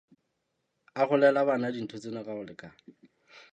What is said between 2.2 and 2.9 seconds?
ka ho lekana.